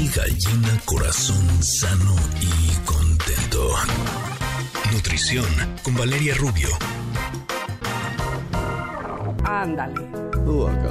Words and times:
piel 0.00 0.10
gallina, 0.14 0.80
corazón 0.84 1.62
sano 1.62 2.14
y 2.40 2.86
contento. 2.86 3.68
Nutrición 4.92 5.44
con 5.82 5.94
Valeria 5.96 6.34
Rubio. 6.34 6.68
Ándale. 9.44 10.08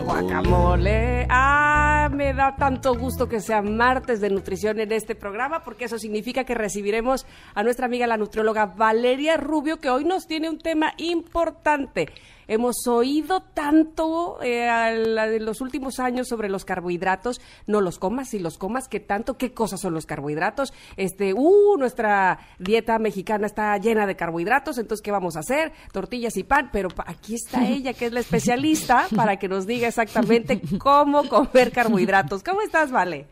Guacamole. 0.05 1.27
Ah, 1.29 2.09
me 2.11 2.33
da 2.33 2.55
tanto 2.55 2.95
gusto 2.95 3.27
que 3.27 3.41
sea 3.41 3.61
martes 3.61 4.21
de 4.21 4.29
nutrición 4.29 4.79
en 4.79 4.91
este 4.91 5.15
programa 5.15 5.63
porque 5.63 5.85
eso 5.85 5.97
significa 5.97 6.43
que 6.43 6.55
recibiremos 6.55 7.25
a 7.55 7.63
nuestra 7.63 7.85
amiga 7.85 8.07
la 8.07 8.17
nutrióloga 8.17 8.67
Valeria 8.67 9.37
Rubio 9.37 9.79
que 9.79 9.89
hoy 9.89 10.05
nos 10.05 10.27
tiene 10.27 10.49
un 10.49 10.59
tema 10.59 10.93
importante. 10.97 12.09
Hemos 12.49 12.87
oído 12.87 13.41
tanto 13.41 14.41
eh, 14.41 14.67
en 14.67 15.45
los 15.45 15.61
últimos 15.61 15.99
años 15.99 16.27
sobre 16.27 16.49
los 16.49 16.65
carbohidratos. 16.65 17.39
No 17.67 17.79
los 17.79 17.99
comas, 17.99 18.29
si 18.29 18.39
los 18.39 18.57
comas, 18.57 18.87
¿qué 18.87 18.99
tanto? 18.99 19.37
¿Qué 19.37 19.53
cosas 19.53 19.79
son 19.79 19.93
los 19.93 20.07
carbohidratos? 20.07 20.73
Este, 20.97 21.35
uh, 21.35 21.77
nuestra 21.77 22.39
dieta 22.57 22.97
mexicana 22.97 23.45
está 23.45 23.77
llena 23.77 24.07
de 24.07 24.15
carbohidratos, 24.15 24.79
entonces, 24.79 25.03
¿qué 25.03 25.11
vamos 25.11 25.35
a 25.35 25.41
hacer? 25.41 25.73
Tortillas 25.91 26.37
y 26.37 26.43
pan, 26.43 26.71
pero 26.73 26.89
aquí 27.05 27.35
está 27.35 27.67
ella, 27.67 27.93
que 27.93 28.07
es 28.07 28.13
la 28.13 28.21
especialista, 28.21 29.07
para 29.15 29.37
que 29.37 29.47
nos 29.47 29.67
diga 29.67 29.87
exactamente 29.87 30.59
cómo 30.79 31.29
comer 31.29 31.71
carbohidratos. 31.71 32.41
¿Cómo 32.41 32.63
estás, 32.63 32.89
Vale? 32.91 33.27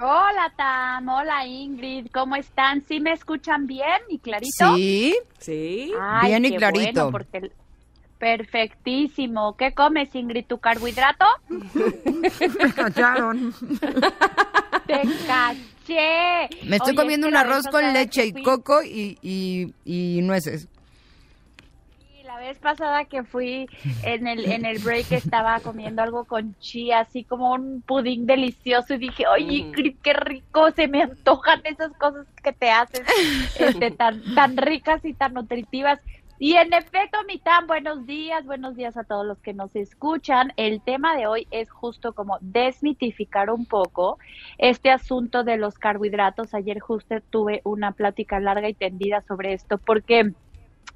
Hola 0.00 0.50
Tam, 0.56 1.08
hola 1.08 1.44
Ingrid, 1.44 2.06
¿cómo 2.10 2.36
están? 2.36 2.82
¿Sí 2.84 3.00
me 3.00 3.12
escuchan 3.12 3.66
bien 3.66 4.00
y 4.08 4.18
clarito? 4.18 4.76
Sí, 4.76 5.14
sí, 5.38 5.92
bien 6.22 6.44
y 6.46 6.56
clarito. 6.56 7.10
porque 7.10 7.50
Perfectísimo. 8.18 9.56
¿Qué 9.56 9.72
comes, 9.72 10.14
Ingrid? 10.14 10.44
¿Tu 10.46 10.58
carbohidrato? 10.58 11.24
Me 11.48 12.72
cacharon. 12.74 13.54
Te 14.86 15.02
caché. 15.26 16.48
Me 16.64 16.76
estoy 16.76 16.94
comiendo 16.94 17.28
un 17.28 17.36
arroz 17.36 17.66
con 17.68 17.92
leche 17.92 18.26
y 18.26 18.42
coco 18.42 18.82
y, 18.82 19.18
y, 19.22 20.20
nueces. 20.22 20.68
Sí, 21.98 22.22
la 22.24 22.36
vez 22.38 22.58
pasada 22.58 23.04
que 23.04 23.22
fui 23.22 23.68
en 24.02 24.26
el, 24.26 24.50
en 24.50 24.66
el 24.66 24.80
break 24.80 25.12
estaba 25.12 25.60
comiendo 25.60 26.02
algo 26.02 26.24
con 26.24 26.58
chía, 26.58 27.00
así 27.00 27.24
como 27.24 27.52
un 27.52 27.82
pudín 27.82 28.26
delicioso 28.26 28.94
y 28.94 28.98
dije, 28.98 29.26
oye, 29.28 29.44
mm. 29.44 29.66
Ingrid, 29.66 29.96
qué 30.02 30.12
rico, 30.12 30.72
se 30.72 30.88
me 30.88 31.04
antojan 31.04 31.60
esas 31.64 31.92
cosas 31.92 32.26
que 32.42 32.52
te 32.52 32.70
hacen 32.70 33.04
este, 33.58 33.92
tan, 33.92 34.22
tan 34.34 34.56
ricas 34.56 35.04
y 35.04 35.14
tan 35.14 35.34
nutritivas. 35.34 36.00
Y 36.40 36.54
en 36.54 36.72
efecto, 36.72 37.18
Mitán, 37.26 37.66
buenos 37.66 38.06
días, 38.06 38.46
buenos 38.46 38.76
días 38.76 38.96
a 38.96 39.02
todos 39.02 39.26
los 39.26 39.40
que 39.40 39.52
nos 39.52 39.74
escuchan. 39.74 40.52
El 40.56 40.80
tema 40.80 41.16
de 41.16 41.26
hoy 41.26 41.48
es 41.50 41.68
justo 41.68 42.12
como 42.12 42.38
desmitificar 42.40 43.50
un 43.50 43.66
poco 43.66 44.20
este 44.56 44.90
asunto 44.90 45.42
de 45.42 45.56
los 45.56 45.78
carbohidratos. 45.78 46.54
Ayer 46.54 46.78
justo 46.78 47.16
tuve 47.30 47.60
una 47.64 47.90
plática 47.90 48.38
larga 48.38 48.68
y 48.68 48.74
tendida 48.74 49.20
sobre 49.22 49.52
esto 49.52 49.78
porque 49.78 50.32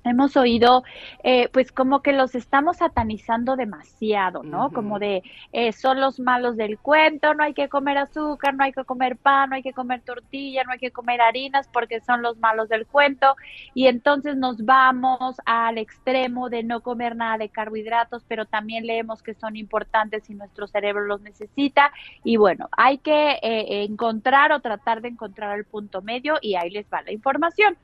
hemos 0.05 0.37
oído, 0.37 0.83
eh, 1.23 1.49
pues 1.53 1.73
como 1.73 2.03
que 2.03 2.13
los 2.13 2.35
estamos 2.35 2.79
satanizando 2.79 3.57
demasiado, 3.57 4.43
¿no? 4.43 4.71
Como 4.73 4.99
de, 4.99 5.23
eh, 5.53 5.73
son 5.73 6.01
los 6.01 6.19
malos 6.19 6.57
del 6.57 6.79
cuento, 6.79 7.35
no 7.35 7.45
hay 7.45 7.55
que 7.55 7.69
comer 7.69 7.99
azúcar, 7.99 8.55
no 8.55 8.65
hay 8.65 8.73
que 8.73 8.85
comer 8.85 9.17
pan, 9.17 9.51
no 9.51 9.57
hay 9.57 9.63
que 9.63 9.73
comer 9.73 10.03
tortilla, 10.03 10.65
no 10.65 10.73
hay 10.73 10.79
que 10.79 10.91
comer 10.91 11.21
harinas 11.21 11.69
porque 11.73 12.01
son 12.01 12.23
los 12.23 12.37
malos 12.39 12.69
del 12.69 12.87
cuento. 12.87 13.37
Y 13.75 13.87
entonces 13.87 14.37
nos 14.37 14.65
vamos 14.65 15.37
al 15.45 15.79
extremo 15.79 16.49
de 16.49 16.63
no 16.63 16.81
comer 16.81 17.17
nada 17.17 17.39
de 17.39 17.49
carbohidratos, 17.49 18.25
pero 18.27 18.45
también 18.47 18.87
leemos 18.87 19.23
que 19.23 19.35
son 19.35 19.57
importantes 19.57 20.29
y 20.29 20.35
nuestro 20.35 20.67
cerebro 20.67 21.05
los 21.05 21.21
necesita. 21.21 21.93
Y 22.25 22.37
bueno, 22.37 22.69
hay 22.73 22.99
que 22.99 23.39
eh, 23.43 23.85
encontrar 23.85 24.53
o 24.53 24.61
tratar 24.61 25.01
de 25.01 25.09
encontrar 25.09 25.57
el 25.59 25.65
punto 25.65 26.03
medio 26.03 26.39
y 26.41 26.57
ahí 26.57 26.71
les 26.71 26.87
va 26.93 27.03
la 27.03 27.13
información. 27.13 27.77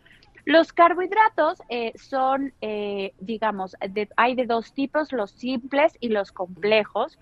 Los 0.48 0.72
carbohidratos 0.72 1.62
eh, 1.68 1.92
son, 1.96 2.54
eh, 2.62 3.12
digamos, 3.20 3.76
hay 4.16 4.34
de 4.34 4.46
dos 4.46 4.72
tipos, 4.72 5.12
los 5.12 5.32
simples 5.32 5.92
y 6.00 6.08
los 6.08 6.32
complejos. 6.32 7.18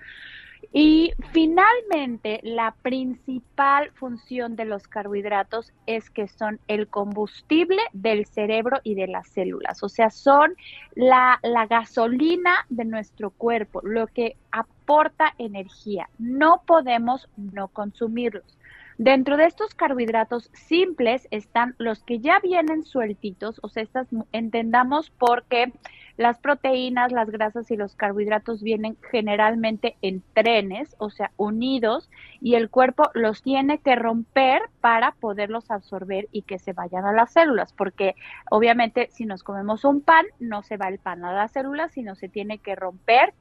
Y 0.73 1.13
finalmente, 1.33 2.39
la 2.45 2.77
principal 2.83 3.91
función 3.95 4.55
de 4.55 4.65
los 4.65 4.87
carbohidratos 4.87 5.73
es 5.87 6.09
que 6.09 6.29
son 6.29 6.61
el 6.69 6.87
combustible 6.87 7.83
del 7.93 8.27
cerebro 8.27 8.79
y 8.85 8.95
de 8.95 9.09
las 9.09 9.27
células, 9.27 9.83
o 9.83 9.89
sea, 9.89 10.11
son 10.11 10.55
la, 10.95 11.41
la 11.43 11.67
gasolina 11.67 12.65
de 12.69 12.85
nuestro 12.85 13.31
cuerpo, 13.31 13.81
lo 13.83 14.07
que 14.07 14.37
aporta 14.53 15.35
energía. 15.39 16.09
No 16.21 16.63
podemos 16.65 17.29
no 17.37 17.67
consumirlos. 17.67 18.56
Dentro 18.99 19.37
de 19.37 19.45
estos 19.45 19.75
carbohidratos 19.75 20.51
simples 20.55 21.29
están 21.31 21.75
los 21.77 22.03
que 22.03 22.19
ya 22.19 22.39
vienen 22.41 22.83
sueltitos, 22.83 23.61
o 23.63 23.69
sea, 23.69 23.83
estas 23.83 24.09
entendamos 24.33 25.11
porque 25.11 25.71
las 26.17 26.39
proteínas, 26.39 27.13
las 27.13 27.29
grasas 27.29 27.71
y 27.71 27.77
los 27.77 27.95
carbohidratos 27.95 28.63
vienen 28.63 28.97
generalmente 29.11 29.97
en 30.01 30.23
trenes, 30.33 30.97
o 30.99 31.11
sea, 31.11 31.31
unidos, 31.37 32.09
y 32.41 32.55
el 32.55 32.71
cuerpo 32.71 33.11
los 33.13 33.43
tiene 33.43 33.79
que 33.79 33.97
romper 33.97 34.63
para 34.81 35.13
poderlos 35.13 35.71
absorber 35.71 36.29
y 36.33 36.43
que 36.43 36.59
se 36.59 36.73
vayan 36.73 37.05
a 37.05 37.13
las 37.13 37.35
células, 37.35 37.75
porque 37.75 38.15
obviamente 38.51 39.09
si 39.11 39.27
nos 39.27 39.43
comemos 39.43 39.85
un 39.85 40.01
pan, 40.01 40.25
no 40.41 40.63
se 40.63 40.79
va 40.79 40.89
el 40.89 40.99
pan 40.99 41.23
a 41.27 41.35
las 41.35 41.53
células, 41.53 41.93
sino 41.93 42.15
se 42.15 42.31
tiene 42.31 42.59
que 42.59 42.75
romper 42.75 43.35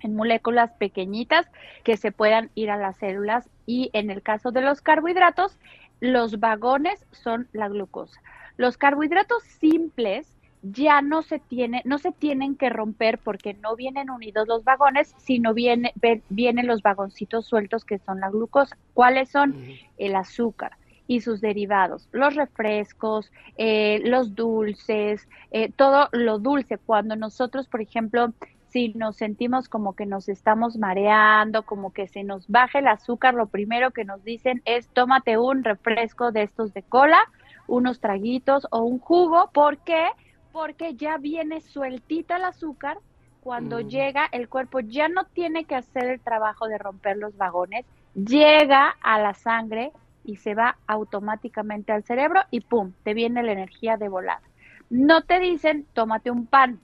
en 0.00 0.14
moléculas 0.14 0.72
pequeñitas 0.72 1.46
que 1.84 1.96
se 1.96 2.12
puedan 2.12 2.50
ir 2.54 2.70
a 2.70 2.76
las 2.76 2.96
células 2.96 3.48
y 3.66 3.90
en 3.92 4.10
el 4.10 4.22
caso 4.22 4.50
de 4.50 4.62
los 4.62 4.80
carbohidratos, 4.80 5.58
los 6.00 6.40
vagones 6.40 7.04
son 7.12 7.48
la 7.52 7.68
glucosa. 7.68 8.20
Los 8.56 8.76
carbohidratos 8.76 9.42
simples 9.42 10.34
ya 10.62 11.02
no 11.02 11.22
se 11.22 11.38
tiene, 11.38 11.82
no 11.84 11.98
se 11.98 12.12
tienen 12.12 12.56
que 12.56 12.70
romper 12.70 13.18
porque 13.18 13.54
no 13.54 13.76
vienen 13.76 14.10
unidos 14.10 14.48
los 14.48 14.64
vagones, 14.64 15.14
sino 15.18 15.54
viene, 15.54 15.92
vienen 16.28 16.66
los 16.66 16.82
vagoncitos 16.82 17.46
sueltos 17.46 17.84
que 17.84 17.98
son 17.98 18.20
la 18.20 18.30
glucosa. 18.30 18.76
¿Cuáles 18.94 19.30
son? 19.30 19.56
El 19.96 20.16
azúcar 20.16 20.72
y 21.06 21.22
sus 21.22 21.40
derivados, 21.40 22.06
los 22.12 22.34
refrescos, 22.34 23.32
eh, 23.56 24.00
los 24.04 24.34
dulces, 24.34 25.26
eh, 25.50 25.72
todo 25.74 26.08
lo 26.12 26.38
dulce. 26.38 26.76
Cuando 26.76 27.16
nosotros, 27.16 27.66
por 27.66 27.80
ejemplo, 27.80 28.34
si 28.68 28.90
nos 28.90 29.16
sentimos 29.16 29.68
como 29.68 29.94
que 29.94 30.06
nos 30.06 30.28
estamos 30.28 30.76
mareando, 30.76 31.62
como 31.64 31.92
que 31.92 32.06
se 32.06 32.22
nos 32.22 32.48
baja 32.48 32.78
el 32.78 32.88
azúcar, 32.88 33.34
lo 33.34 33.46
primero 33.46 33.90
que 33.92 34.04
nos 34.04 34.22
dicen 34.24 34.62
es 34.64 34.88
tómate 34.88 35.38
un 35.38 35.64
refresco 35.64 36.32
de 36.32 36.42
estos 36.42 36.74
de 36.74 36.82
cola, 36.82 37.18
unos 37.66 38.00
traguitos 38.00 38.66
o 38.70 38.82
un 38.82 38.98
jugo. 38.98 39.50
¿Por 39.52 39.78
qué? 39.78 40.08
Porque 40.52 40.94
ya 40.94 41.16
viene 41.16 41.60
sueltita 41.60 42.36
el 42.36 42.44
azúcar. 42.44 42.98
Cuando 43.40 43.78
mm. 43.78 43.88
llega, 43.88 44.28
el 44.32 44.48
cuerpo 44.48 44.80
ya 44.80 45.08
no 45.08 45.24
tiene 45.24 45.64
que 45.64 45.74
hacer 45.74 46.06
el 46.06 46.20
trabajo 46.20 46.68
de 46.68 46.76
romper 46.76 47.16
los 47.16 47.36
vagones, 47.36 47.86
llega 48.14 48.96
a 49.00 49.18
la 49.18 49.32
sangre 49.32 49.92
y 50.24 50.36
se 50.36 50.54
va 50.54 50.76
automáticamente 50.86 51.92
al 51.92 52.02
cerebro 52.02 52.42
y 52.50 52.60
¡pum! 52.60 52.92
te 53.02 53.14
viene 53.14 53.42
la 53.42 53.52
energía 53.52 53.96
de 53.96 54.08
volada. 54.08 54.42
No 54.90 55.22
te 55.22 55.38
dicen 55.38 55.86
tómate 55.94 56.30
un 56.30 56.46
pan, 56.46 56.80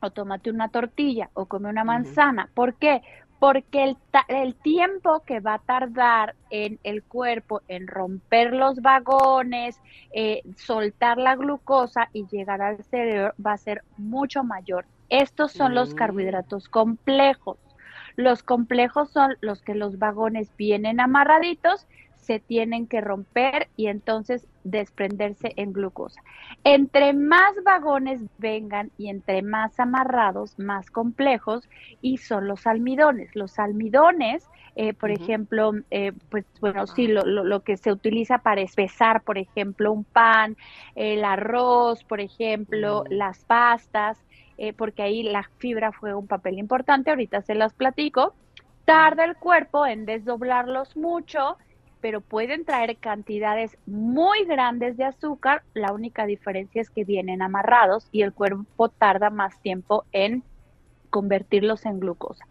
o 0.00 0.10
tómate 0.10 0.50
una 0.50 0.68
tortilla 0.68 1.30
o 1.34 1.46
come 1.46 1.68
una 1.68 1.84
manzana. 1.84 2.48
¿Por 2.54 2.74
qué? 2.74 3.02
Porque 3.38 3.84
el, 3.84 3.96
el, 4.28 4.54
tiempo 4.56 5.20
que 5.20 5.38
va 5.38 5.54
a 5.54 5.58
tardar 5.60 6.34
en 6.50 6.80
el 6.82 7.04
cuerpo 7.04 7.62
en 7.68 7.86
romper 7.86 8.52
los 8.52 8.82
vagones, 8.82 9.80
eh, 10.12 10.42
soltar 10.56 11.18
la 11.18 11.36
glucosa 11.36 12.08
y 12.12 12.26
llegar 12.26 12.60
al 12.62 12.82
cerebro 12.84 13.32
va 13.44 13.52
a 13.52 13.58
ser 13.58 13.82
mucho 13.96 14.42
mayor. 14.42 14.86
Estos 15.08 15.52
son 15.52 15.74
los 15.74 15.94
mm. 15.94 15.96
carbohidratos 15.96 16.68
complejos. 16.68 17.58
Los 18.16 18.42
complejos 18.42 19.10
son 19.10 19.36
los 19.40 19.62
que 19.62 19.76
los 19.76 20.00
vagones 20.00 20.50
vienen 20.56 20.98
amarraditos 20.98 21.86
se 22.28 22.40
tienen 22.40 22.86
que 22.86 23.00
romper 23.00 23.68
y 23.74 23.86
entonces 23.86 24.46
desprenderse 24.62 25.54
en 25.56 25.72
glucosa. 25.72 26.20
Entre 26.62 27.14
más 27.14 27.54
vagones 27.64 28.20
vengan 28.36 28.90
y 28.98 29.08
entre 29.08 29.40
más 29.40 29.80
amarrados, 29.80 30.58
más 30.58 30.90
complejos, 30.90 31.66
y 32.02 32.18
son 32.18 32.46
los 32.46 32.66
almidones. 32.66 33.34
Los 33.34 33.58
almidones, 33.58 34.46
eh, 34.76 34.92
por 34.92 35.10
ejemplo, 35.10 35.72
eh, 35.90 36.12
pues 36.28 36.44
bueno, 36.60 36.86
sí, 36.86 37.06
lo, 37.06 37.22
lo, 37.24 37.60
que 37.60 37.78
se 37.78 37.90
utiliza 37.90 38.36
para 38.36 38.60
espesar, 38.60 39.22
por 39.22 39.38
ejemplo, 39.38 39.90
un 39.90 40.04
pan, 40.04 40.58
el 40.96 41.24
arroz, 41.24 42.04
por 42.04 42.20
ejemplo, 42.20 43.04
las 43.08 43.42
pastas, 43.46 44.22
eh, 44.58 44.74
porque 44.74 45.02
ahí 45.02 45.22
la 45.22 45.48
fibra 45.56 45.92
fue 45.92 46.12
un 46.12 46.26
papel 46.26 46.58
importante, 46.58 47.08
ahorita 47.08 47.40
se 47.40 47.54
las 47.54 47.72
platico. 47.72 48.34
Tarda 48.84 49.24
el 49.24 49.36
cuerpo 49.36 49.86
en 49.86 50.04
desdoblarlos 50.04 50.94
mucho, 50.94 51.56
pero 52.00 52.20
pueden 52.20 52.64
traer 52.64 52.96
cantidades 52.96 53.76
muy 53.86 54.44
grandes 54.44 54.96
de 54.96 55.04
azúcar. 55.04 55.62
La 55.74 55.92
única 55.92 56.26
diferencia 56.26 56.80
es 56.80 56.90
que 56.90 57.04
vienen 57.04 57.42
amarrados 57.42 58.08
y 58.12 58.22
el 58.22 58.32
cuerpo 58.32 58.88
tarda 58.88 59.30
más 59.30 59.60
tiempo 59.60 60.04
en 60.12 60.42
convertirlos 61.10 61.86
en 61.86 62.00
glucosa. 62.00 62.44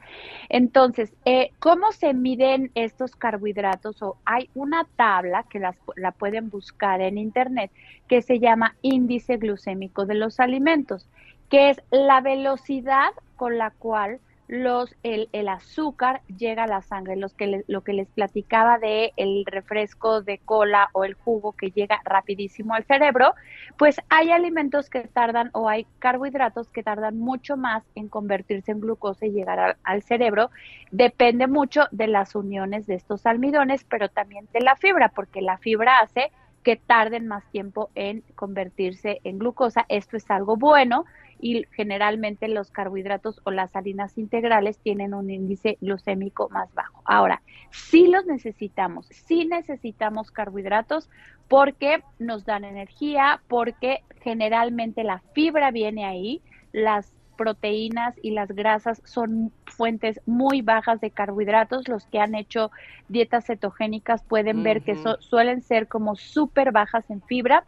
Entonces, 0.49 1.13
eh, 1.25 1.51
¿cómo 1.59 1.91
se 1.91 2.13
miden 2.13 2.71
estos 2.75 3.15
carbohidratos? 3.15 4.01
O 4.01 4.17
hay 4.25 4.49
una 4.55 4.87
tabla 4.95 5.43
que 5.43 5.59
las, 5.59 5.77
la 5.95 6.11
pueden 6.11 6.49
buscar 6.49 7.01
en 7.01 7.17
internet 7.17 7.71
que 8.07 8.21
se 8.21 8.39
llama 8.39 8.75
índice 8.81 9.37
glucémico 9.37 10.05
de 10.05 10.15
los 10.15 10.39
alimentos, 10.39 11.07
que 11.49 11.69
es 11.69 11.81
la 11.91 12.21
velocidad 12.21 13.11
con 13.35 13.57
la 13.57 13.71
cual 13.71 14.19
los 14.47 14.95
el, 15.03 15.29
el, 15.33 15.49
azúcar 15.49 16.21
llega 16.37 16.63
a 16.63 16.67
la 16.67 16.81
sangre, 16.81 17.17
los 17.17 17.33
que 17.33 17.63
lo 17.67 17.81
que 17.81 17.93
les 17.93 18.07
platicaba 18.09 18.77
de 18.77 19.11
el 19.17 19.43
refresco 19.45 20.21
de 20.21 20.37
cola 20.37 20.89
o 20.93 21.03
el 21.03 21.15
jugo 21.15 21.51
que 21.51 21.71
llega 21.71 21.99
rapidísimo 22.05 22.73
al 22.73 22.85
cerebro, 22.85 23.33
pues 23.77 23.99
hay 24.09 24.31
alimentos 24.31 24.89
que 24.89 25.01
tardan 25.01 25.49
o 25.53 25.67
hay 25.67 25.85
carbohidratos 25.99 26.69
que 26.69 26.83
tardan 26.83 27.19
mucho 27.19 27.57
más 27.57 27.83
en 27.95 28.07
convertirse 28.07 28.71
en 28.71 28.79
glucosa 28.79 29.25
y 29.25 29.31
llegar 29.31 29.77
al 29.83 30.01
cerebro. 30.03 30.49
Depende 30.91 31.47
mucho 31.47 31.83
de 31.91 32.07
las 32.07 32.35
uniones 32.35 32.87
de 32.87 32.95
estos 32.95 33.25
almidones, 33.25 33.83
pero 33.83 34.09
también 34.09 34.47
de 34.53 34.61
la 34.61 34.75
fibra, 34.75 35.09
porque 35.09 35.41
la 35.41 35.57
fibra 35.57 35.99
hace 35.99 36.31
que 36.63 36.75
tarden 36.75 37.27
más 37.27 37.45
tiempo 37.51 37.89
en 37.95 38.23
convertirse 38.35 39.21
en 39.23 39.39
glucosa. 39.39 39.85
Esto 39.87 40.17
es 40.17 40.29
algo 40.29 40.57
bueno 40.57 41.05
y 41.39 41.65
generalmente 41.71 42.47
los 42.47 42.71
carbohidratos 42.71 43.41
o 43.43 43.51
las 43.51 43.75
harinas 43.75 44.17
integrales 44.17 44.77
tienen 44.79 45.13
un 45.13 45.29
índice 45.29 45.77
glucémico 45.81 46.49
más 46.49 46.73
bajo. 46.73 47.01
Ahora, 47.05 47.41
sí 47.71 48.07
los 48.07 48.25
necesitamos, 48.25 49.07
sí 49.07 49.45
necesitamos 49.45 50.31
carbohidratos 50.31 51.09
porque 51.47 52.03
nos 52.19 52.45
dan 52.45 52.65
energía, 52.65 53.41
porque 53.47 54.03
generalmente 54.21 55.03
la 55.03 55.21
fibra 55.33 55.71
viene 55.71 56.05
ahí, 56.05 56.41
las 56.71 57.13
proteínas 57.37 58.15
y 58.21 58.31
las 58.31 58.49
grasas 58.49 59.01
son 59.05 59.53
fuentes 59.65 60.19
muy 60.25 60.61
bajas 60.61 60.99
de 60.99 61.11
carbohidratos. 61.11 61.87
Los 61.87 62.05
que 62.07 62.19
han 62.19 62.35
hecho 62.35 62.71
dietas 63.07 63.45
cetogénicas 63.45 64.23
pueden 64.23 64.63
ver 64.63 64.81
que 64.81 64.97
suelen 65.19 65.61
ser 65.61 65.87
como 65.87 66.15
súper 66.15 66.71
bajas 66.71 67.09
en 67.09 67.21
fibra 67.21 67.63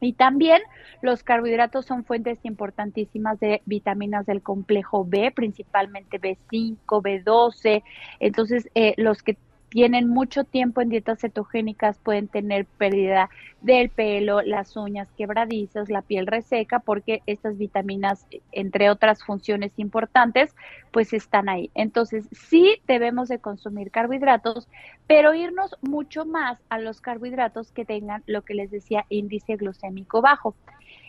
y 0.00 0.12
también 0.12 0.62
los 1.02 1.22
carbohidratos 1.22 1.86
son 1.86 2.04
fuentes 2.04 2.38
importantísimas 2.44 3.38
de 3.40 3.62
vitaminas 3.64 4.26
del 4.26 4.42
complejo 4.42 5.04
B, 5.04 5.32
principalmente 5.34 6.20
B5, 6.20 6.78
B12. 6.86 7.82
Entonces, 8.20 8.68
eh, 8.74 8.94
los 8.96 9.22
que 9.22 9.36
tienen 9.68 10.08
mucho 10.08 10.44
tiempo 10.44 10.80
en 10.80 10.88
dietas 10.88 11.20
cetogénicas 11.20 11.98
pueden 11.98 12.28
tener 12.28 12.64
pérdida 12.64 13.30
del 13.60 13.90
pelo, 13.90 14.40
las 14.42 14.76
uñas 14.76 15.08
quebradizas, 15.16 15.90
la 15.90 16.02
piel 16.02 16.26
reseca, 16.26 16.78
porque 16.78 17.22
estas 17.26 17.58
vitaminas, 17.58 18.26
entre 18.52 18.88
otras 18.88 19.22
funciones 19.24 19.72
importantes, 19.76 20.54
pues 20.92 21.12
están 21.12 21.48
ahí. 21.48 21.70
Entonces, 21.74 22.28
sí 22.32 22.80
debemos 22.86 23.28
de 23.28 23.40
consumir 23.40 23.90
carbohidratos, 23.90 24.68
pero 25.06 25.34
irnos 25.34 25.76
mucho 25.82 26.24
más 26.24 26.62
a 26.68 26.78
los 26.78 27.00
carbohidratos 27.00 27.72
que 27.72 27.84
tengan 27.84 28.22
lo 28.26 28.42
que 28.42 28.54
les 28.54 28.70
decía 28.70 29.06
índice 29.08 29.56
glucémico 29.56 30.22
bajo. 30.22 30.54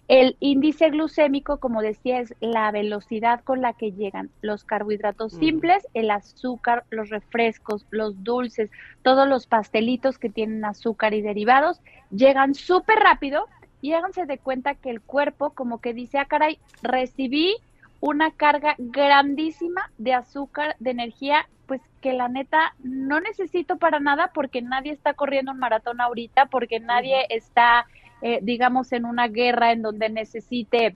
El 0.09 0.38
índice 0.39 0.89
glucémico, 0.89 1.59
como 1.59 1.83
decía, 1.83 2.19
es 2.19 2.33
la 2.39 2.71
velocidad 2.71 3.44
con 3.44 3.61
la 3.61 3.73
que 3.73 3.91
llegan 3.91 4.31
los 4.41 4.63
carbohidratos 4.63 5.33
simples, 5.33 5.88
el 5.94 6.09
azúcar, 6.09 6.83
los 6.89 7.11
refrescos, 7.11 7.85
los 7.91 8.23
dulces, 8.23 8.71
todos 9.03 9.27
los 9.27 9.45
pastelitos 9.45 10.17
que 10.17 10.31
tienen 10.31 10.65
azúcar 10.65 11.13
y 11.13 11.21
derivados, 11.21 11.79
llegan 12.09 12.56
súper 12.56 12.97
rápido 12.97 13.45
y 13.83 13.94
háganse 13.94 14.25
de 14.25 14.39
cuenta 14.39 14.73
que 14.73 14.89
el 14.89 15.00
cuerpo 15.00 15.51
como 15.51 15.79
que 15.79 15.94
dice, 15.94 16.17
ah, 16.17 16.25
caray, 16.25 16.57
recibí 16.81 17.57
una 18.00 18.31
carga 18.31 18.73
grandísima 18.79 19.91
de 20.00 20.15
azúcar, 20.15 20.75
de 20.79 20.89
energía, 20.89 21.47
pues 21.67 21.81
que 22.01 22.13
la 22.13 22.29
neta 22.29 22.73
no 22.79 23.19
necesito 23.19 23.77
para 23.77 24.00
nada 24.00 24.31
porque 24.33 24.63
nadie 24.63 24.91
está 24.91 25.13
corriendo 25.13 25.51
un 25.51 25.59
maratón 25.59 26.01
ahorita, 26.01 26.47
porque 26.47 26.79
nadie 26.79 27.27
está 27.29 27.85
eh, 28.21 28.39
digamos, 28.42 28.92
en 28.92 29.06
una 29.06 29.27
guerra 29.27 29.71
en 29.71 29.81
donde 29.81 30.10
necesite 30.10 30.95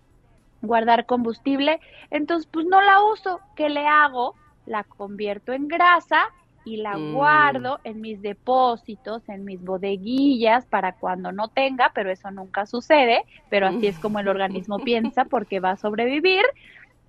guardar 0.61 1.05
combustible, 1.05 1.79
entonces 2.09 2.49
pues 2.51 2.65
no 2.65 2.81
la 2.81 3.03
uso. 3.03 3.39
¿Qué 3.55 3.69
le 3.69 3.85
hago? 3.87 4.35
La 4.65 4.83
convierto 4.83 5.51
en 5.53 5.67
grasa 5.67 6.29
y 6.65 6.77
la 6.77 6.97
mm. 6.97 7.13
guardo 7.13 7.79
en 7.83 8.01
mis 8.01 8.21
depósitos, 8.21 9.27
en 9.27 9.43
mis 9.43 9.61
bodeguillas 9.63 10.65
para 10.65 10.93
cuando 10.93 11.31
no 11.31 11.49
tenga, 11.49 11.91
pero 11.93 12.09
eso 12.11 12.31
nunca 12.31 12.65
sucede, 12.65 13.25
pero 13.49 13.67
así 13.67 13.87
es 13.87 13.99
como 13.99 14.19
el 14.19 14.27
organismo 14.27 14.79
piensa 14.79 15.25
porque 15.29 15.59
va 15.59 15.71
a 15.71 15.77
sobrevivir. 15.77 16.43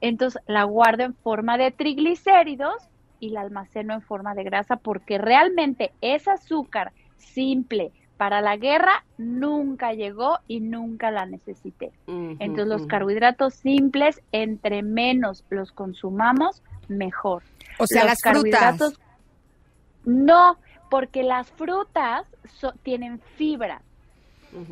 Entonces 0.00 0.42
la 0.46 0.64
guardo 0.64 1.04
en 1.04 1.14
forma 1.14 1.56
de 1.56 1.70
triglicéridos 1.70 2.88
y 3.20 3.30
la 3.30 3.42
almaceno 3.42 3.94
en 3.94 4.02
forma 4.02 4.34
de 4.34 4.44
grasa 4.44 4.76
porque 4.76 5.18
realmente 5.18 5.92
es 6.00 6.28
azúcar 6.28 6.92
simple, 7.16 7.92
para 8.16 8.40
la 8.40 8.56
guerra 8.56 9.04
nunca 9.18 9.92
llegó 9.92 10.38
y 10.46 10.60
nunca 10.60 11.10
la 11.10 11.26
necesité. 11.26 11.92
Entonces 12.06 12.66
los 12.66 12.86
carbohidratos 12.86 13.54
simples, 13.54 14.22
entre 14.32 14.82
menos 14.82 15.44
los 15.50 15.72
consumamos, 15.72 16.62
mejor. 16.88 17.42
O 17.78 17.86
sea, 17.86 18.04
las 18.04 18.20
frutas. 18.22 18.94
No, 20.04 20.58
porque 20.90 21.22
las 21.22 21.50
frutas 21.50 22.26
tienen 22.82 23.20
fibra. 23.36 23.82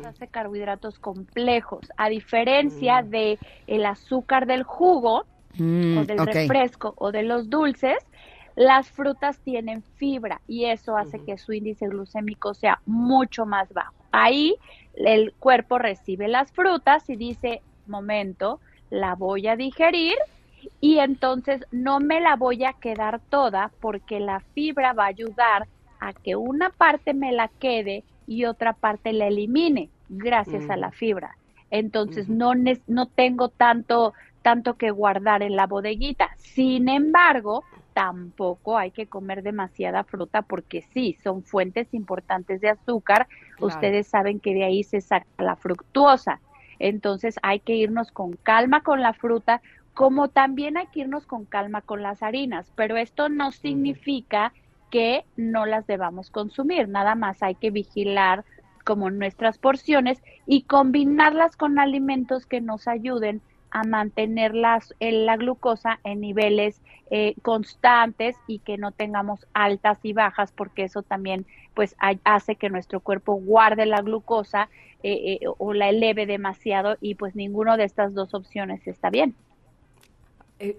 Hace 0.05 0.27
carbohidratos 0.29 0.97
complejos, 0.97 1.91
a 1.97 2.07
diferencia 2.07 3.01
mm. 3.01 3.09
de 3.09 3.39
el 3.67 3.85
azúcar 3.85 4.45
del 4.45 4.63
jugo 4.63 5.25
mm, 5.57 5.97
o 5.97 6.05
del 6.05 6.25
refresco 6.25 6.93
o 6.95 7.11
de 7.11 7.23
los 7.23 7.49
dulces, 7.49 7.97
las 8.55 8.89
frutas 8.89 9.39
tienen 9.39 9.81
fibra 9.81 10.41
y 10.47 10.65
eso 10.65 10.97
hace 10.97 11.19
que 11.23 11.37
su 11.37 11.53
índice 11.53 11.87
glucémico 11.87 12.53
sea 12.53 12.79
mucho 12.85 13.45
más 13.45 13.71
bajo. 13.73 13.93
Ahí 14.11 14.55
el 14.95 15.33
cuerpo 15.33 15.79
recibe 15.79 16.27
las 16.27 16.51
frutas 16.51 17.09
y 17.09 17.15
dice, 17.15 17.61
momento, 17.87 18.59
la 18.89 19.15
voy 19.15 19.47
a 19.47 19.55
digerir 19.55 20.15
y 20.79 20.99
entonces 20.99 21.65
no 21.71 21.99
me 21.99 22.21
la 22.21 22.35
voy 22.35 22.63
a 22.63 22.73
quedar 22.73 23.19
toda 23.29 23.71
porque 23.81 24.19
la 24.19 24.39
fibra 24.39 24.93
va 24.93 25.05
a 25.05 25.07
ayudar 25.07 25.67
a 25.99 26.13
que 26.13 26.35
una 26.35 26.69
parte 26.69 27.13
me 27.13 27.31
la 27.31 27.47
quede 27.47 28.03
y 28.27 28.45
otra 28.45 28.73
parte 28.73 29.13
la 29.13 29.27
elimine 29.27 29.89
gracias 30.09 30.69
a 30.69 30.77
la 30.77 30.91
fibra. 30.91 31.37
Entonces 31.71 32.29
no, 32.29 32.53
no 32.87 33.05
tengo 33.07 33.49
tanto, 33.49 34.13
tanto 34.41 34.75
que 34.75 34.91
guardar 34.91 35.41
en 35.41 35.55
la 35.55 35.65
bodeguita. 35.65 36.29
Sin 36.37 36.87
embargo, 36.87 37.63
tampoco 37.93 38.77
hay 38.77 38.91
que 38.91 39.07
comer 39.07 39.43
demasiada 39.43 40.03
fruta 40.03 40.41
porque 40.41 40.81
sí, 40.93 41.17
son 41.23 41.43
fuentes 41.43 41.93
importantes 41.93 42.61
de 42.61 42.69
azúcar. 42.69 43.27
Ustedes 43.59 44.07
saben 44.07 44.39
que 44.39 44.53
de 44.53 44.63
ahí 44.63 44.83
se 44.83 45.01
saca 45.01 45.25
la 45.37 45.55
fructuosa. 45.55 46.41
Entonces 46.79 47.35
hay 47.43 47.59
que 47.59 47.75
irnos 47.75 48.11
con 48.11 48.33
calma 48.33 48.81
con 48.81 49.01
la 49.01 49.13
fruta, 49.13 49.61
como 49.93 50.27
también 50.27 50.77
hay 50.77 50.87
que 50.87 51.01
irnos 51.01 51.25
con 51.25 51.45
calma 51.45 51.81
con 51.81 52.01
las 52.01 52.23
harinas, 52.23 52.71
pero 52.75 52.97
esto 52.97 53.29
no 53.29 53.51
significa 53.51 54.53
que 54.89 55.25
no 55.37 55.65
las 55.65 55.87
debamos 55.87 56.29
consumir, 56.29 56.87
nada 56.87 57.15
más 57.15 57.41
hay 57.41 57.55
que 57.55 57.71
vigilar 57.71 58.43
como 58.83 59.09
nuestras 59.09 59.57
porciones 59.57 60.21
y 60.45 60.63
combinarlas 60.63 61.55
con 61.55 61.79
alimentos 61.79 62.45
que 62.45 62.61
nos 62.61 62.87
ayuden 62.87 63.41
a 63.73 63.83
mantener 63.83 64.53
las, 64.53 64.93
la 64.99 65.35
glucosa 65.35 65.99
en 66.03 66.21
niveles 66.21 66.79
eh, 67.09 67.33
constantes 67.41 68.35
y 68.47 68.59
que 68.59 68.77
no 68.77 68.91
tengamos 68.91 69.47
altas 69.53 69.97
y 70.03 70.13
bajas 70.13 70.51
porque 70.51 70.83
eso 70.83 71.01
también 71.01 71.47
pues 71.73 71.95
hace 72.23 72.55
que 72.55 72.69
nuestro 72.69 72.99
cuerpo 72.99 73.33
guarde 73.33 73.87
la 73.87 74.01
glucosa 74.01 74.69
eh, 75.01 75.39
eh, 75.41 75.47
o 75.57 75.73
la 75.73 75.89
eleve 75.89 76.27
demasiado 76.27 76.97
y 77.01 77.15
pues 77.15 77.35
ninguno 77.35 77.75
de 77.75 77.85
estas 77.85 78.13
dos 78.13 78.35
opciones 78.35 78.87
está 78.87 79.09
bien. 79.09 79.35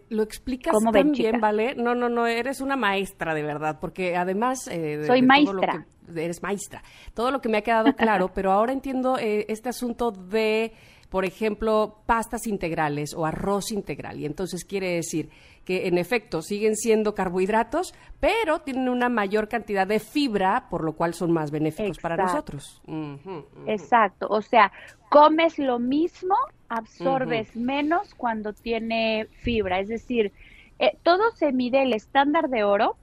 lo 0.08 0.22
explicas 0.22 0.72
tan 0.92 1.10
bien, 1.10 1.40
¿vale? 1.40 1.74
No, 1.74 1.96
no, 1.96 2.08
no, 2.08 2.28
eres 2.28 2.60
una 2.60 2.76
maestra 2.76 3.34
de 3.34 3.42
verdad, 3.42 3.78
porque 3.80 4.16
además... 4.16 4.70
Soy 5.06 5.20
maestra. 5.20 5.84
eres 6.14 6.42
maestra. 6.44 6.82
Todo 7.12 7.32
lo 7.32 7.40
que 7.40 7.48
me 7.48 7.58
ha 7.58 7.62
quedado 7.62 7.92
claro, 7.94 8.28
pero 8.34 8.52
ahora 8.52 8.72
entiendo 8.72 9.18
este 9.18 9.68
asunto 9.68 10.12
de 10.12 10.72
por 11.14 11.24
ejemplo, 11.24 11.98
pastas 12.06 12.48
integrales 12.48 13.14
o 13.14 13.24
arroz 13.24 13.70
integral. 13.70 14.18
Y 14.18 14.26
entonces 14.26 14.64
quiere 14.64 14.96
decir 14.96 15.30
que 15.64 15.86
en 15.86 15.96
efecto 15.96 16.42
siguen 16.42 16.74
siendo 16.74 17.14
carbohidratos, 17.14 17.94
pero 18.18 18.62
tienen 18.62 18.88
una 18.88 19.08
mayor 19.08 19.46
cantidad 19.46 19.86
de 19.86 20.00
fibra, 20.00 20.66
por 20.68 20.82
lo 20.82 20.94
cual 20.94 21.14
son 21.14 21.30
más 21.30 21.52
benéficos 21.52 21.98
para 21.98 22.16
nosotros. 22.16 22.82
Exacto. 23.68 24.26
O 24.28 24.42
sea, 24.42 24.72
comes 25.08 25.56
lo 25.60 25.78
mismo, 25.78 26.34
absorbes 26.68 27.54
menos 27.54 28.12
cuando 28.16 28.52
tiene 28.52 29.28
fibra. 29.40 29.78
Es 29.78 29.86
decir, 29.86 30.32
eh, 30.80 30.98
todo 31.04 31.30
se 31.36 31.52
mide 31.52 31.84
el 31.84 31.92
estándar 31.92 32.48
de 32.48 32.64
oro, 32.64 32.96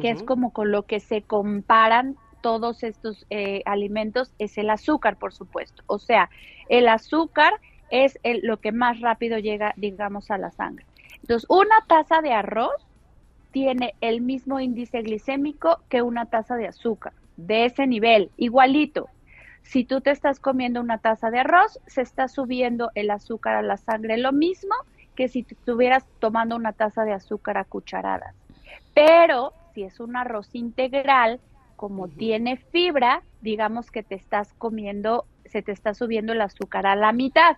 que 0.00 0.10
es 0.10 0.22
como 0.22 0.52
con 0.52 0.70
lo 0.70 0.84
que 0.84 1.00
se 1.00 1.22
comparan 1.22 2.16
todos 2.40 2.82
estos 2.82 3.26
eh, 3.30 3.62
alimentos 3.64 4.32
es 4.38 4.58
el 4.58 4.70
azúcar, 4.70 5.16
por 5.16 5.32
supuesto. 5.32 5.82
O 5.86 5.98
sea, 5.98 6.30
el 6.68 6.88
azúcar 6.88 7.52
es 7.90 8.18
lo 8.42 8.58
que 8.60 8.72
más 8.72 9.00
rápido 9.00 9.38
llega, 9.38 9.74
digamos, 9.76 10.30
a 10.30 10.38
la 10.38 10.50
sangre. 10.50 10.86
Entonces, 11.20 11.48
una 11.50 11.84
taza 11.86 12.20
de 12.22 12.32
arroz 12.32 12.86
tiene 13.50 13.94
el 14.00 14.20
mismo 14.20 14.60
índice 14.60 15.02
glicémico 15.02 15.80
que 15.88 16.02
una 16.02 16.26
taza 16.26 16.56
de 16.56 16.68
azúcar, 16.68 17.12
de 17.36 17.64
ese 17.64 17.86
nivel, 17.86 18.30
igualito. 18.36 19.08
Si 19.62 19.84
tú 19.84 20.00
te 20.00 20.10
estás 20.10 20.40
comiendo 20.40 20.80
una 20.80 20.98
taza 20.98 21.30
de 21.30 21.40
arroz, 21.40 21.78
se 21.86 22.02
está 22.02 22.28
subiendo 22.28 22.90
el 22.94 23.10
azúcar 23.10 23.56
a 23.56 23.62
la 23.62 23.76
sangre, 23.76 24.16
lo 24.16 24.32
mismo 24.32 24.74
que 25.14 25.28
si 25.28 25.46
estuvieras 25.48 26.06
tomando 26.18 26.56
una 26.56 26.72
taza 26.72 27.04
de 27.04 27.12
azúcar 27.12 27.58
a 27.58 27.64
cucharadas. 27.64 28.34
Pero 28.94 29.52
si 29.74 29.82
es 29.82 30.00
un 30.00 30.16
arroz 30.16 30.54
integral, 30.54 31.40
como 31.80 32.08
tiene 32.08 32.58
fibra, 32.58 33.22
digamos 33.40 33.90
que 33.90 34.02
te 34.02 34.14
estás 34.14 34.52
comiendo, 34.52 35.24
se 35.46 35.62
te 35.62 35.72
está 35.72 35.94
subiendo 35.94 36.34
el 36.34 36.42
azúcar 36.42 36.86
a 36.86 36.94
la 36.94 37.10
mitad. 37.12 37.56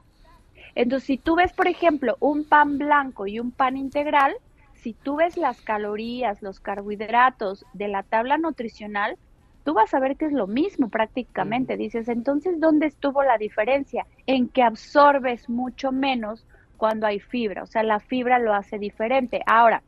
Entonces, 0.77 1.09
si 1.09 1.19
tú 1.19 1.35
ves, 1.35 1.53
por 1.53 1.67
ejemplo, 1.67 2.17
un 2.21 2.45
pan 2.45 2.79
blanco 2.79 3.27
y 3.27 3.41
un 3.41 3.51
pan 3.51 3.77
integral, 3.77 4.33
si 4.75 4.93
tú 4.95 5.17
ves 5.17 5.37
las 5.37 5.61
calorías, 5.63 6.41
los 6.41 6.61
carbohidratos 6.61 7.67
de 7.73 7.89
la 7.89 8.05
tabla 8.05 8.39
nutricional, 8.39 9.19
tú 9.65 9.75
vas 9.75 9.93
a 9.93 9.99
ver 9.99 10.17
que 10.17 10.27
es 10.27 10.33
lo 10.33 10.47
mismo 10.47 10.89
prácticamente. 10.89 11.77
Dices, 11.77 12.09
entonces, 12.09 12.61
¿dónde 12.61 12.87
estuvo 12.87 13.25
la 13.25 13.39
diferencia? 13.39 14.07
En 14.27 14.49
que 14.49 14.63
absorbes 14.63 15.49
mucho 15.49 15.91
menos 15.91 16.47
cuando 16.77 17.09
hay 17.09 17.19
fibra, 17.19 17.65
o 17.65 17.67
sea, 17.67 17.83
la 17.83 17.99
fibra 17.99 18.39
lo 18.39 18.55
hace 18.55 18.79
diferente. 18.79 19.43
Ahora, 19.47 19.83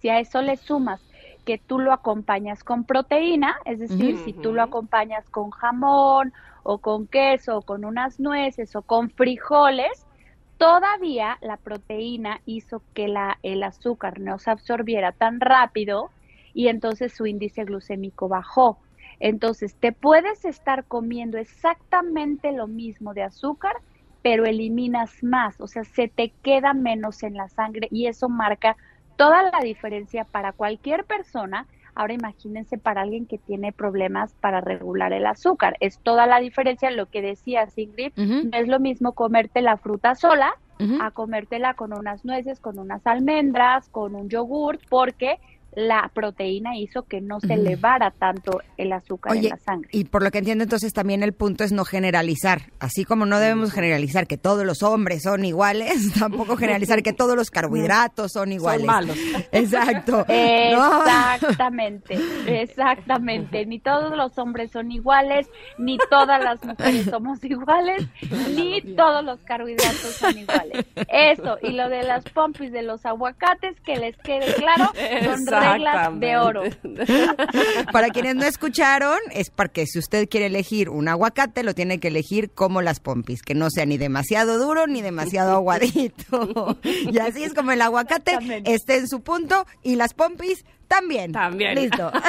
si 0.00 0.10
a 0.10 0.20
eso 0.20 0.42
le 0.42 0.56
sumas 0.56 1.07
que 1.48 1.56
tú 1.56 1.78
lo 1.78 1.94
acompañas 1.94 2.62
con 2.62 2.84
proteína, 2.84 3.56
es 3.64 3.78
decir, 3.78 4.18
si 4.18 4.34
tú 4.34 4.52
lo 4.52 4.60
acompañas 4.60 5.30
con 5.30 5.48
jamón 5.48 6.34
o 6.62 6.78
con 6.80 7.08
queso 7.08 7.56
o 7.56 7.62
con 7.62 7.86
unas 7.86 8.20
nueces 8.20 8.76
o 8.76 8.82
con 8.82 9.08
frijoles, 9.08 10.06
todavía 10.58 11.38
la 11.40 11.56
proteína 11.56 12.42
hizo 12.44 12.84
que 12.92 13.08
la, 13.08 13.38
el 13.42 13.62
azúcar 13.62 14.20
no 14.20 14.38
se 14.38 14.50
absorbiera 14.50 15.12
tan 15.12 15.40
rápido 15.40 16.12
y 16.52 16.68
entonces 16.68 17.14
su 17.14 17.24
índice 17.24 17.64
glucémico 17.64 18.28
bajó. 18.28 18.82
Entonces, 19.18 19.74
te 19.78 19.92
puedes 19.92 20.44
estar 20.44 20.84
comiendo 20.86 21.38
exactamente 21.38 22.52
lo 22.52 22.66
mismo 22.66 23.14
de 23.14 23.22
azúcar, 23.22 23.74
pero 24.20 24.44
eliminas 24.44 25.22
más, 25.22 25.58
o 25.62 25.66
sea, 25.66 25.84
se 25.84 26.08
te 26.08 26.34
queda 26.42 26.74
menos 26.74 27.22
en 27.22 27.32
la 27.36 27.48
sangre 27.48 27.88
y 27.90 28.06
eso 28.06 28.28
marca 28.28 28.76
toda 29.18 29.42
la 29.42 29.58
diferencia 29.62 30.24
para 30.24 30.52
cualquier 30.52 31.04
persona. 31.04 31.66
Ahora 31.94 32.14
imagínense 32.14 32.78
para 32.78 33.02
alguien 33.02 33.26
que 33.26 33.36
tiene 33.36 33.72
problemas 33.72 34.32
para 34.40 34.60
regular 34.60 35.12
el 35.12 35.26
azúcar. 35.26 35.76
Es 35.80 35.98
toda 35.98 36.26
la 36.28 36.38
diferencia, 36.38 36.92
lo 36.92 37.06
que 37.06 37.20
decía 37.20 37.66
Ingrid, 37.74 38.12
no 38.16 38.56
es 38.56 38.68
lo 38.68 38.78
mismo 38.78 39.12
comerte 39.12 39.60
la 39.60 39.76
fruta 39.76 40.14
sola 40.14 40.54
a 41.00 41.10
comértela 41.10 41.74
con 41.74 41.92
unas 41.92 42.24
nueces, 42.24 42.60
con 42.60 42.78
unas 42.78 43.04
almendras, 43.04 43.88
con 43.88 44.14
un 44.14 44.28
yogur, 44.28 44.78
porque 44.88 45.40
la 45.72 46.10
proteína 46.12 46.76
hizo 46.76 47.02
que 47.02 47.20
no 47.20 47.40
se 47.40 47.54
elevara 47.54 48.10
tanto 48.10 48.60
el 48.76 48.92
azúcar 48.92 49.36
en 49.36 49.48
la 49.50 49.56
sangre. 49.58 49.88
Y 49.92 50.04
por 50.04 50.22
lo 50.22 50.30
que 50.30 50.38
entiendo 50.38 50.64
entonces 50.64 50.92
también 50.92 51.22
el 51.22 51.32
punto 51.32 51.64
es 51.64 51.72
no 51.72 51.84
generalizar, 51.84 52.72
así 52.80 53.04
como 53.04 53.26
no 53.26 53.38
debemos 53.38 53.72
generalizar 53.72 54.26
que 54.26 54.38
todos 54.38 54.64
los 54.64 54.82
hombres 54.82 55.22
son 55.22 55.44
iguales, 55.44 56.12
tampoco 56.18 56.56
generalizar 56.56 57.02
que 57.02 57.12
todos 57.12 57.36
los 57.36 57.50
carbohidratos 57.50 58.32
son 58.32 58.52
iguales. 58.52 58.80
Son 58.80 58.86
malos. 58.86 59.16
Exacto. 59.52 60.24
Exactamente, 60.28 62.18
exactamente. 62.46 63.66
Ni 63.66 63.78
todos 63.78 64.16
los 64.16 64.36
hombres 64.38 64.70
son 64.70 64.90
iguales, 64.92 65.48
ni 65.78 65.98
todas 66.10 66.42
las 66.42 66.62
mujeres 66.64 67.06
somos 67.06 67.42
iguales, 67.44 68.06
ni 68.54 68.80
todos 68.96 69.24
los 69.24 69.38
carbohidratos 69.40 70.14
son 70.18 70.38
iguales. 70.38 70.86
Eso, 71.08 71.58
y 71.62 71.72
lo 71.72 71.88
de 71.88 72.02
las 72.02 72.24
pompis 72.24 72.72
de 72.72 72.82
los 72.82 73.04
aguacates, 73.06 73.80
que 73.80 73.96
les 73.96 74.16
quede 74.18 74.54
claro, 74.54 74.90
son 75.24 75.44
reglas 75.72 76.20
de 76.20 76.36
oro. 76.36 76.62
Para 77.92 78.08
quienes 78.10 78.34
no 78.36 78.44
escucharon, 78.44 79.18
es 79.32 79.50
porque 79.50 79.86
si 79.86 79.98
usted 79.98 80.28
quiere 80.28 80.46
elegir 80.46 80.88
un 80.90 81.08
aguacate, 81.08 81.62
lo 81.62 81.74
tiene 81.74 81.98
que 81.98 82.08
elegir 82.08 82.50
como 82.50 82.82
las 82.82 83.00
pompis, 83.00 83.42
que 83.42 83.54
no 83.54 83.70
sea 83.70 83.86
ni 83.86 83.98
demasiado 83.98 84.58
duro 84.58 84.86
ni 84.86 85.02
demasiado 85.02 85.54
aguadito. 85.54 86.78
Y 87.10 87.18
así 87.18 87.42
es 87.42 87.54
como 87.54 87.72
el 87.72 87.82
aguacate 87.82 88.38
esté 88.64 88.98
en 88.98 89.08
su 89.08 89.20
punto 89.20 89.66
y 89.82 89.96
las 89.96 90.14
pompis 90.14 90.64
también. 90.86 91.32
También. 91.32 91.74
Listo. 91.74 92.10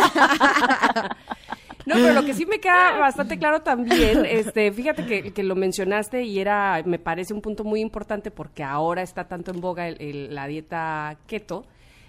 No, 1.90 1.96
pero 1.96 2.14
lo 2.14 2.24
que 2.24 2.36
sí 2.36 2.46
me 2.46 2.60
queda 2.60 3.00
bastante 3.00 3.40
claro 3.40 3.62
también, 3.62 4.24
este, 4.24 4.72
fíjate 4.72 5.32
que, 5.32 5.44
lo 5.44 5.56
mencionaste 5.56 6.22
y 6.24 6.40
era, 6.40 6.84
me 6.86 7.00
parece 7.00 7.34
un 7.34 7.42
punto 7.42 7.64
muy 7.64 7.82
importante 7.82 8.30
porque 8.30 8.64
ahora 8.64 9.02
está 9.02 9.28
tanto 9.28 9.50
en 9.50 9.60
boga 9.60 9.90
la 10.00 10.46
dieta 10.46 11.18
keto, 11.26 11.66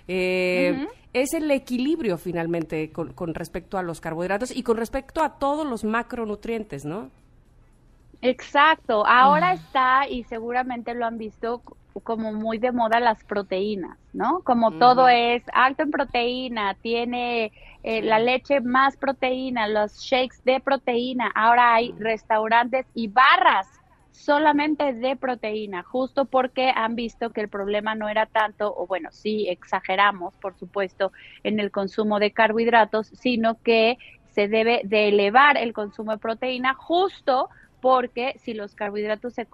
eh, 0.07 0.87
es 1.13 1.35
el 1.35 1.51
equilibrio 1.51 2.19
finalmente 2.19 2.93
con, 2.93 3.35
respecto 3.35 3.79
a 3.79 3.83
los 3.83 4.01
carbohidratos 4.01 4.55
y 4.55 4.63
con 4.63 4.77
respecto 4.77 5.23
a 5.23 5.39
todos 5.39 5.67
los 5.67 5.85
macronutrientes, 5.85 6.85
¿no? 6.85 7.11
Exacto, 8.23 9.07
ahora 9.07 9.55
está 9.55 10.07
y 10.09 10.25
seguramente 10.25 10.95
lo 10.95 11.07
han 11.07 11.17
visto 11.17 11.63
como 12.05 12.33
muy 12.33 12.59
de 12.59 12.71
moda 12.71 13.01
las 13.01 13.25
proteínas, 13.25 13.99
¿no? 14.13 14.41
Como 14.41 14.73
todo 14.73 15.09
es 15.09 15.43
alto 15.53 15.83
en 15.83 15.91
proteína, 15.91 16.75
tiene 16.75 17.51
eh, 17.83 18.03
la 18.03 18.19
leche 18.19 18.61
más 18.61 18.97
proteína, 18.97 19.67
los 19.69 19.99
shakes 19.99 20.37
de 20.45 20.61
proteína, 20.61 21.33
ahora 21.35 21.75
hay 21.75 21.93
restaurantes 21.99 22.87
y 22.95 23.09
barras 23.09 23.67
solamente 24.11 24.93
de 24.93 25.17
proteína, 25.17 25.83
justo 25.83 26.25
porque 26.25 26.73
han 26.75 26.95
visto 26.95 27.31
que 27.31 27.41
el 27.41 27.49
problema 27.49 27.95
no 27.95 28.09
era 28.09 28.27
tanto, 28.27 28.75
o 28.77 28.87
bueno, 28.87 29.11
sí 29.13 29.49
exageramos, 29.49 30.35
por 30.37 30.57
supuesto, 30.57 31.13
en 31.43 31.61
el 31.61 31.71
consumo 31.71 32.19
de 32.19 32.33
carbohidratos, 32.33 33.09
sino 33.09 33.59
que 33.63 33.99
se 34.31 34.49
debe 34.49 34.83
de 34.85 35.09
elevar 35.09 35.57
el 35.57 35.73
consumo 35.73 36.13
de 36.13 36.19
proteína 36.19 36.75
justo 36.75 37.49
porque 37.81 38.35
si 38.39 38.53
los 38.53 38.75
carbohidratos 38.75 39.35
se, 39.35 39.49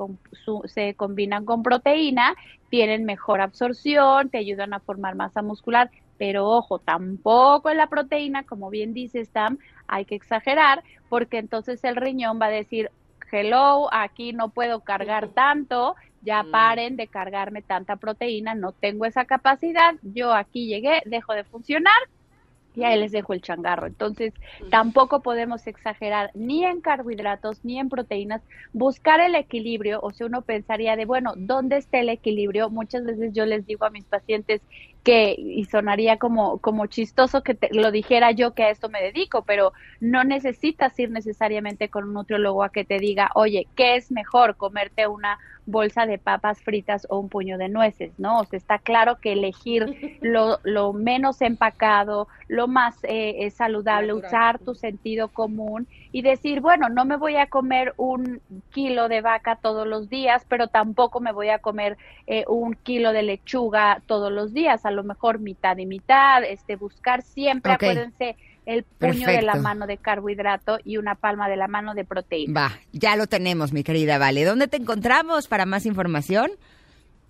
se 0.65 0.95
combinan 0.95 1.45
con 1.45 1.63
proteína, 1.63 2.35
tienen 2.71 3.05
mejor 3.05 3.41
absorción, 3.41 4.31
te 4.31 4.39
ayudan 4.39 4.75
a 4.75 4.81
formar 4.81 5.15
masa 5.15 5.43
muscular, 5.43 5.91
pero 6.19 6.49
ojo, 6.49 6.79
tampoco 6.79 7.71
en 7.71 7.77
la 7.77 7.87
proteína, 7.87 8.45
como 8.45 8.71
bien 8.71 8.95
dice 8.95 9.25
Stam, 9.25 9.59
hay 9.87 10.05
que 10.05 10.17
exagerar, 10.17 10.83
porque 11.09 11.39
entonces 11.39 11.85
el 11.85 11.97
riñón 11.97 12.41
va 12.41 12.47
a 12.47 12.51
decir, 12.51 12.91
hello, 13.31 13.89
aquí 13.93 14.33
no 14.33 14.49
puedo 14.51 14.81
cargar 14.81 15.29
tanto, 15.29 15.97
ya 16.23 16.43
mm. 16.43 16.51
paren 16.51 16.97
de 16.97 17.07
cargarme 17.07 17.63
tanta 17.63 17.97
proteína, 17.97 18.55
no 18.55 18.73
tengo 18.73 19.05
esa 19.05 19.25
capacidad, 19.25 19.95
yo 20.03 20.35
aquí 20.35 20.67
llegué, 20.67 21.03
dejo 21.05 21.33
de 21.35 21.45
funcionar 21.45 21.95
y 22.77 22.85
ahí 22.85 23.01
les 23.01 23.11
dejo 23.11 23.33
el 23.33 23.41
changarro. 23.41 23.87
Entonces, 23.87 24.35
mm. 24.61 24.69
tampoco 24.69 25.23
podemos 25.23 25.67
exagerar 25.67 26.31
ni 26.35 26.65
en 26.65 26.81
carbohidratos 26.81 27.65
ni 27.65 27.79
en 27.79 27.89
proteínas, 27.89 28.43
buscar 28.73 29.21
el 29.21 29.35
equilibrio, 29.35 30.01
o 30.03 30.13
sea, 30.13 30.27
uno 30.27 30.43
pensaría 30.43 30.95
de, 30.97 31.07
bueno, 31.07 31.33
¿dónde 31.37 31.79
está 31.79 31.99
el 31.99 32.11
equilibrio? 32.11 32.69
Muchas 32.69 33.05
veces 33.05 33.33
yo 33.33 33.47
les 33.47 33.67
digo 33.67 33.87
a 33.87 33.91
mis 33.91 34.05
pacientes 34.05 34.61
que, 35.07 35.37
y 35.39 35.65
sonaría 35.67 36.17
como, 36.17 36.59
como 36.59 36.87
chistoso 36.87 37.45
que 37.45 37.55
te, 37.55 37.69
lo 37.73 37.93
dijera 37.93 38.33
yo 38.33 38.55
que 38.55 38.65
a 38.65 38.71
esto 38.71 38.89
me 38.89 39.01
dedico, 39.01 39.45
pero 39.45 39.73
no 40.01 40.25
necesitas 40.25 40.99
ir 40.99 41.13
necesariamente 41.13 41.89
con 41.89 42.09
un 42.09 42.15
nutriólogo 42.15 42.65
a 42.65 42.71
que 42.71 42.85
te 42.85 42.99
diga, 42.99 43.31
oye, 43.37 43.69
¿qué 43.77 43.95
es 43.95 44.11
mejor 44.11 44.57
comerte 44.57 45.07
una 45.07 45.39
bolsa 45.65 46.07
de 46.07 46.19
papas 46.19 46.61
fritas 46.61 47.07
o 47.09 47.21
un 47.21 47.29
puño 47.29 47.57
de 47.57 47.69
nueces, 47.69 48.19
¿no? 48.19 48.41
O 48.41 48.45
sea, 48.47 48.57
está 48.57 48.79
claro 48.81 49.21
que 49.21 49.35
elegir 49.35 50.19
lo, 50.23 50.59
lo 50.65 50.93
menos 50.93 51.41
empacado, 51.41 52.27
lo 52.49 52.67
más 52.67 52.97
eh, 53.05 53.49
saludable, 53.51 54.13
usar 54.13 54.59
tu 54.59 54.75
sentido 54.75 55.29
común 55.29 55.87
y 56.17 56.23
decir, 56.23 56.63
bueno, 56.63 56.89
no 56.89 57.05
me 57.05 57.19
voy 57.19 57.37
a 57.37 57.49
comer 57.49 57.93
un 57.99 58.41
kilo 58.71 59.07
de 59.07 59.21
vaca 59.21 59.57
todos 59.57 59.87
los 59.87 60.09
días, 60.09 60.47
pero 60.49 60.69
tampoco 60.69 61.21
me 61.21 61.31
voy 61.31 61.51
a 61.51 61.59
comer 61.59 61.99
eh, 62.27 62.47
un 62.49 62.73
kilo 62.73 63.13
de 63.13 63.23
lechuga 63.23 64.01
todos 64.07 64.33
los 64.33 64.55
días, 64.55 64.87
a 64.87 64.91
lo 64.91 65.05
mejor 65.05 65.41
mitad 65.41 65.77
y 65.77 65.85
mitad, 65.85 66.43
este, 66.43 66.77
buscar 66.77 67.21
siempre, 67.21 67.73
acuérdense, 67.73 68.35
el 68.65 68.85
puño 68.85 69.27
de 69.27 69.43
la 69.43 69.57
mano 69.57 69.87
de 69.87 69.99
carbohidrato 69.99 70.79
y 70.85 70.97
una 70.97 71.17
palma 71.17 71.51
de 71.51 71.57
la 71.57 71.69
mano 71.69 71.93
de 71.93 72.07
proteína. 72.07 72.61
Va, 72.63 72.73
ya 72.93 73.15
lo 73.17 73.27
tenemos, 73.27 73.75
mi 73.75 73.85
querida 73.85 74.17
Vale. 74.17 74.43
¿Dónde 74.47 74.69
te 74.69 74.79
encontramos 74.79 75.49
para 75.49 75.67
más 75.67 75.85
información? 75.85 76.51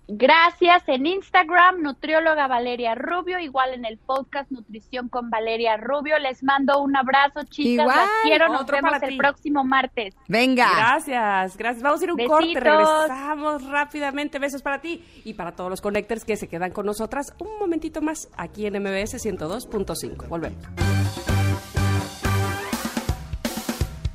Gracias 0.07 0.83
en 0.87 1.05
Instagram, 1.05 1.81
nutrióloga 1.81 2.47
Valeria 2.47 2.95
Rubio, 2.95 3.39
igual 3.39 3.73
en 3.73 3.83
el 3.83 3.97
podcast 3.97 4.49
Nutrición 4.51 5.09
con 5.09 5.29
Valeria 5.29 5.75
Rubio. 5.75 6.17
Les 6.19 6.43
mando 6.43 6.81
un 6.81 6.95
abrazo, 6.95 7.41
chicas. 7.49 7.87
Las 7.87 8.09
quiero, 8.23 8.47
nos 8.47 8.65
vemos 8.65 9.03
el 9.03 9.17
próximo 9.17 9.65
martes. 9.65 10.15
Venga. 10.29 10.69
Gracias, 10.75 11.57
gracias. 11.57 11.83
Vamos 11.83 12.01
a 12.01 12.03
ir 12.05 12.11
un 12.13 12.25
corte, 12.25 12.57
regresamos 12.57 13.65
rápidamente. 13.69 14.39
Besos 14.39 14.61
para 14.61 14.79
ti 14.79 15.03
y 15.25 15.33
para 15.33 15.51
todos 15.51 15.69
los 15.69 15.81
connectors 15.81 16.23
que 16.23 16.37
se 16.37 16.47
quedan 16.47 16.71
con 16.71 16.85
nosotras 16.85 17.33
un 17.39 17.59
momentito 17.59 18.01
más 18.01 18.29
aquí 18.37 18.65
en 18.65 18.81
MBS 18.81 19.15
102.5. 19.25 20.27
Volvemos. 20.29 21.36